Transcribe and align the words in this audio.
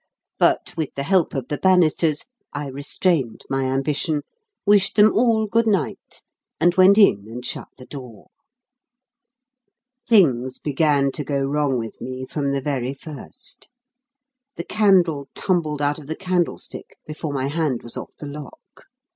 But, 0.39 0.73
with 0.75 0.89
the 0.95 1.03
help 1.03 1.35
of 1.35 1.47
the 1.47 1.59
banisters, 1.59 2.25
I 2.53 2.69
restrained 2.69 3.41
my 3.51 3.65
ambition, 3.65 4.23
wished 4.65 4.95
them 4.95 5.13
all 5.13 5.45
good 5.45 5.67
night, 5.67 6.23
and 6.59 6.73
went 6.73 6.97
in 6.97 7.27
and 7.29 7.45
shut 7.45 7.67
the 7.77 7.85
door. 7.85 8.31
Things 10.09 10.57
began 10.57 11.11
to 11.11 11.23
go 11.23 11.41
wrong 11.41 11.77
with 11.77 12.01
me 12.01 12.25
from 12.25 12.51
the 12.51 12.61
very 12.61 12.95
first. 12.95 13.69
The 14.55 14.63
candle 14.65 15.29
tumbled 15.35 15.83
out 15.83 15.99
of 15.99 16.07
the 16.07 16.15
candlestick 16.15 16.97
before 17.05 17.31
my 17.31 17.45
hand 17.45 17.83
was 17.83 17.95
off 17.95 18.09
the 18.17 18.25
lock. 18.25 18.85